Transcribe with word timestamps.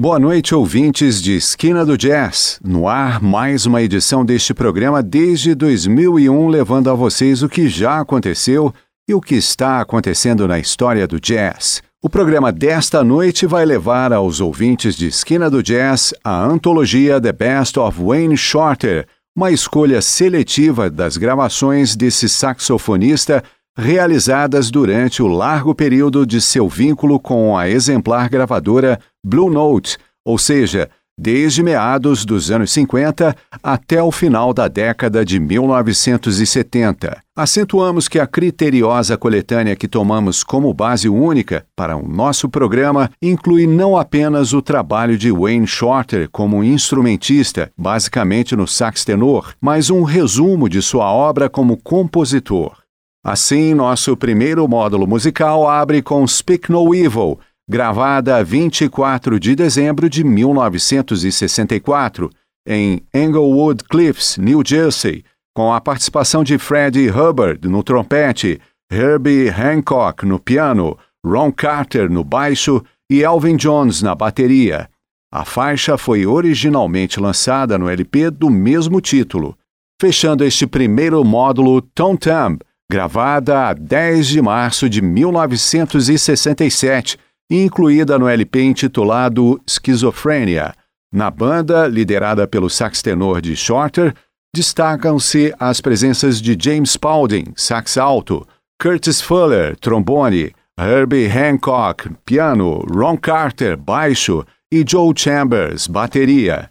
Boa 0.00 0.20
noite, 0.20 0.54
ouvintes 0.54 1.20
de 1.20 1.34
Esquina 1.34 1.84
do 1.84 1.98
Jazz. 1.98 2.60
No 2.64 2.86
ar, 2.86 3.20
mais 3.20 3.66
uma 3.66 3.82
edição 3.82 4.24
deste 4.24 4.54
programa 4.54 5.02
desde 5.02 5.56
2001, 5.56 6.46
levando 6.46 6.88
a 6.88 6.94
vocês 6.94 7.42
o 7.42 7.48
que 7.48 7.68
já 7.68 7.98
aconteceu 7.98 8.72
e 9.08 9.12
o 9.14 9.20
que 9.20 9.34
está 9.34 9.80
acontecendo 9.80 10.46
na 10.46 10.56
história 10.56 11.04
do 11.04 11.18
jazz. 11.18 11.82
O 12.00 12.08
programa 12.08 12.52
desta 12.52 13.02
noite 13.02 13.44
vai 13.44 13.64
levar 13.64 14.12
aos 14.12 14.40
ouvintes 14.40 14.94
de 14.94 15.08
Esquina 15.08 15.50
do 15.50 15.64
Jazz 15.64 16.14
a 16.22 16.44
antologia 16.44 17.20
The 17.20 17.32
Best 17.32 17.76
of 17.76 18.00
Wayne 18.00 18.36
Shorter, 18.36 19.04
uma 19.36 19.50
escolha 19.50 20.00
seletiva 20.00 20.88
das 20.88 21.16
gravações 21.16 21.96
desse 21.96 22.28
saxofonista 22.28 23.42
realizadas 23.78 24.72
durante 24.72 25.22
o 25.22 25.28
largo 25.28 25.72
período 25.72 26.26
de 26.26 26.40
seu 26.40 26.68
vínculo 26.68 27.20
com 27.20 27.56
a 27.56 27.68
exemplar 27.68 28.28
gravadora 28.28 28.98
Blue 29.24 29.48
Note, 29.48 29.96
ou 30.24 30.36
seja, 30.36 30.90
desde 31.16 31.62
meados 31.62 32.24
dos 32.24 32.50
anos 32.50 32.72
50 32.72 33.36
até 33.62 34.02
o 34.02 34.10
final 34.10 34.52
da 34.52 34.66
década 34.66 35.24
de 35.24 35.38
1970. 35.38 37.22
Acentuamos 37.36 38.08
que 38.08 38.18
a 38.18 38.26
criteriosa 38.26 39.16
coletânea 39.16 39.76
que 39.76 39.86
tomamos 39.86 40.42
como 40.42 40.74
base 40.74 41.08
única 41.08 41.64
para 41.76 41.96
o 41.96 42.08
nosso 42.08 42.48
programa 42.48 43.10
inclui 43.22 43.66
não 43.66 43.96
apenas 43.96 44.52
o 44.52 44.60
trabalho 44.60 45.16
de 45.16 45.30
Wayne 45.30 45.66
Shorter 45.66 46.28
como 46.30 46.64
instrumentista, 46.64 47.70
basicamente 47.76 48.56
no 48.56 48.66
sax 48.66 49.04
tenor, 49.04 49.54
mas 49.60 49.88
um 49.88 50.02
resumo 50.02 50.68
de 50.68 50.82
sua 50.82 51.12
obra 51.12 51.48
como 51.48 51.76
compositor. 51.76 52.77
Assim, 53.24 53.74
nosso 53.74 54.16
primeiro 54.16 54.68
módulo 54.68 55.04
musical 55.06 55.68
abre 55.68 56.00
com 56.00 56.26
Speak 56.26 56.70
No 56.70 56.94
Evil, 56.94 57.38
gravada 57.68 58.42
24 58.44 59.40
de 59.40 59.54
dezembro 59.54 60.08
de 60.08 60.24
1964, 60.24 62.30
em 62.66 63.02
Englewood 63.12 63.84
Cliffs, 63.84 64.38
New 64.38 64.62
Jersey, 64.64 65.22
com 65.54 65.70
a 65.72 65.80
participação 65.80 66.44
de 66.44 66.58
Freddie 66.58 67.10
Hubbard 67.10 67.66
no 67.68 67.82
trompete, 67.82 68.60
Herbie 68.90 69.50
Hancock 69.50 70.24
no 70.24 70.38
piano, 70.38 70.96
Ron 71.26 71.50
Carter 71.50 72.08
no 72.08 72.22
baixo 72.22 72.80
e 73.10 73.22
Elvin 73.22 73.56
Jones 73.56 74.00
na 74.00 74.14
bateria. 74.14 74.88
A 75.32 75.44
faixa 75.44 75.98
foi 75.98 76.24
originalmente 76.24 77.18
lançada 77.20 77.76
no 77.76 77.88
LP 77.88 78.30
do 78.30 78.48
mesmo 78.48 79.00
título. 79.00 79.58
Fechando 80.00 80.44
este 80.44 80.64
primeiro 80.66 81.22
módulo, 81.24 81.82
Tom 81.82 82.16
Thumb, 82.16 82.60
gravada 82.90 83.68
a 83.68 83.74
10 83.74 84.28
de 84.28 84.40
março 84.40 84.88
de 84.88 85.02
1967 85.02 87.18
e 87.50 87.62
incluída 87.62 88.18
no 88.18 88.26
LP 88.26 88.62
intitulado 88.62 89.60
Schizophrenia. 89.68 90.72
Na 91.12 91.30
banda, 91.30 91.86
liderada 91.86 92.48
pelo 92.48 92.70
sax 92.70 93.02
tenor 93.02 93.42
de 93.42 93.54
Shorter, 93.54 94.14
destacam-se 94.54 95.54
as 95.58 95.82
presenças 95.82 96.40
de 96.40 96.56
James 96.58 96.92
Spaulding, 96.92 97.52
sax 97.56 97.98
alto, 97.98 98.46
Curtis 98.80 99.20
Fuller, 99.20 99.76
trombone, 99.76 100.52
Herbie 100.78 101.28
Hancock, 101.28 102.08
piano, 102.24 102.82
Ron 102.90 103.16
Carter, 103.16 103.76
baixo 103.76 104.44
e 104.72 104.84
Joe 104.86 105.12
Chambers, 105.16 105.86
bateria. 105.86 106.70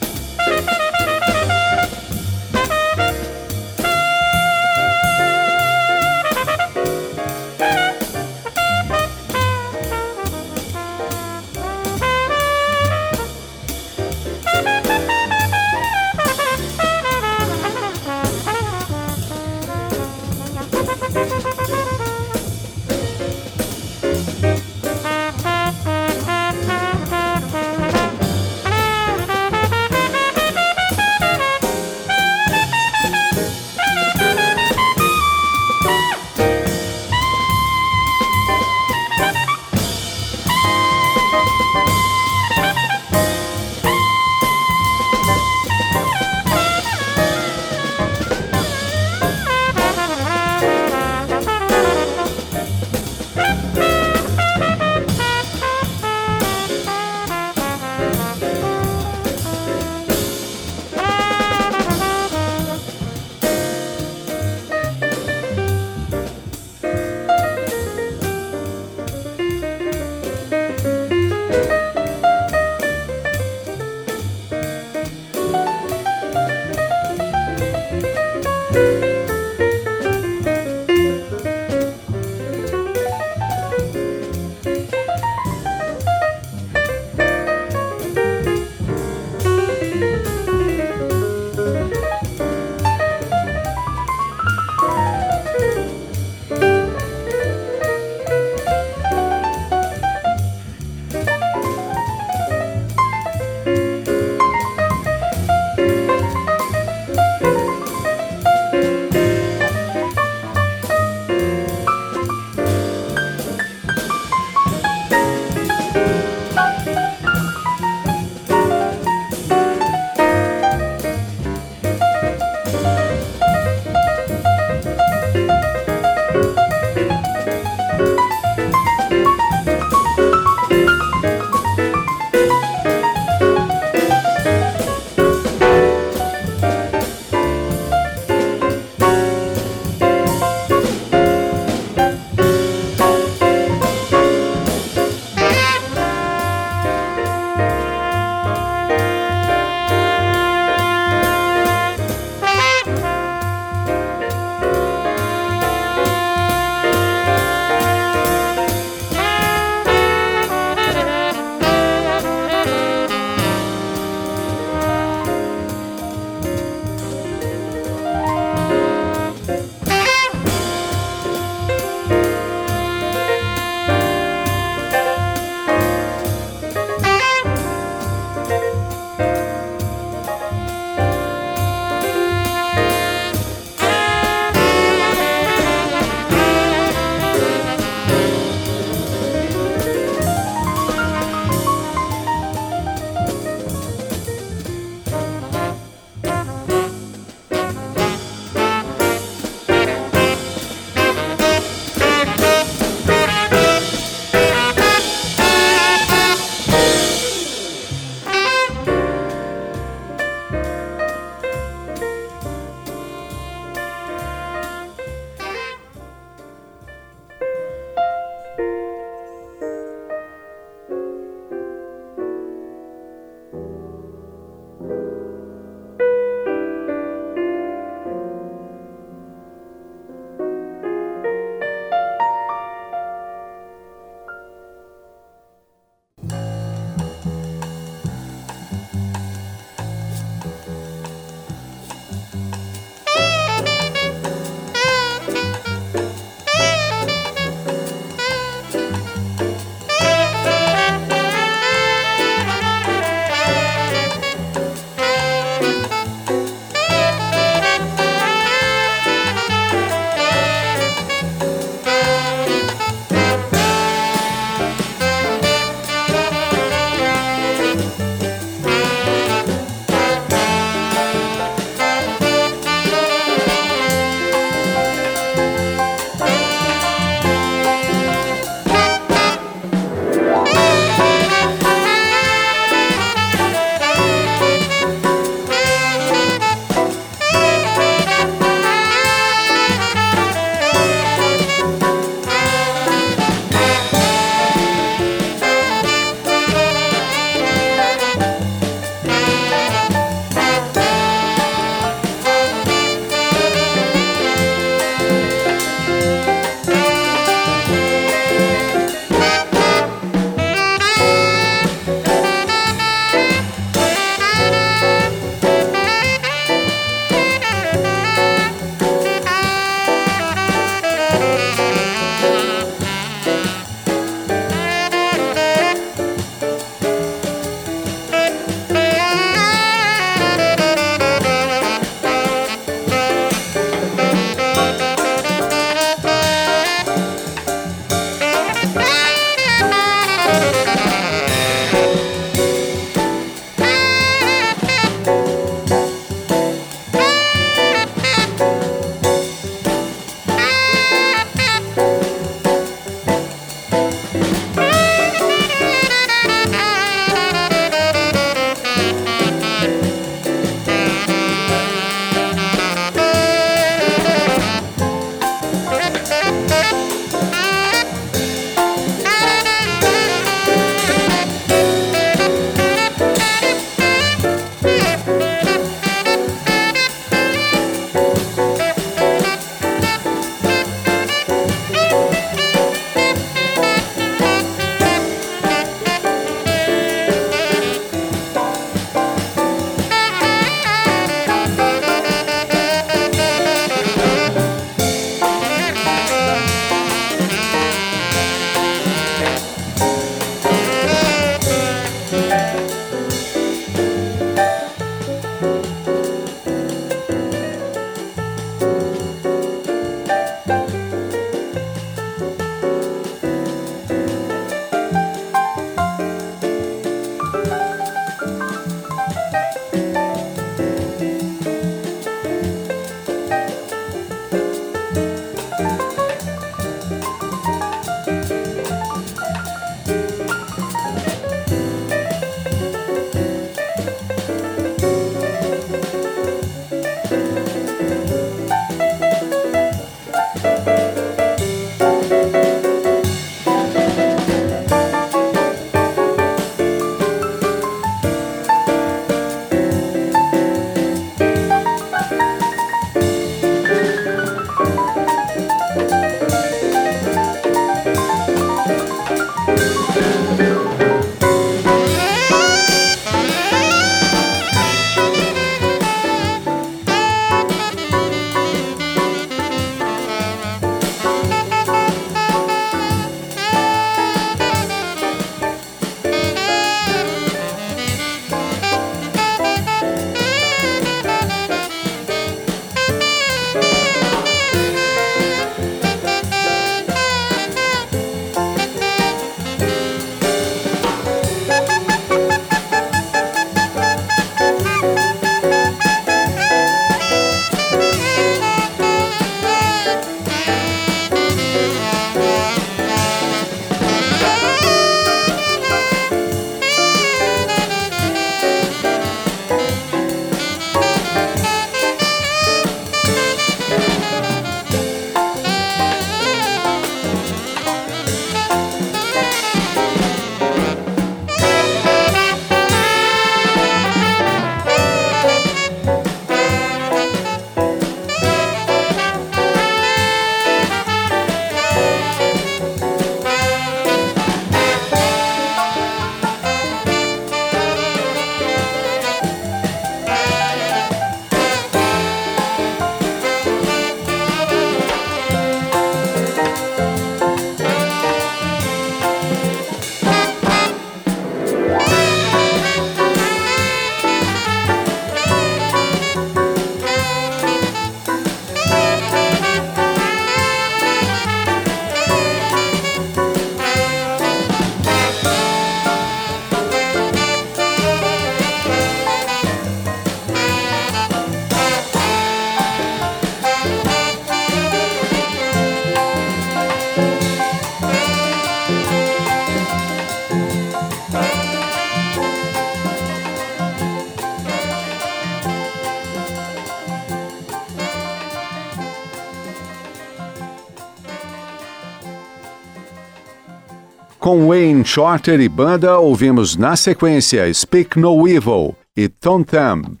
Com 594.31 594.47
Wayne 594.47 594.85
Shorter 594.85 595.41
e 595.41 595.49
banda, 595.49 595.99
ouvimos 595.99 596.55
na 596.55 596.77
sequência 596.77 597.53
Speak 597.53 597.99
No 597.99 598.25
Evil 598.25 598.77
e 598.95 599.09
Tom 599.09 599.43
Thumb. 599.43 600.00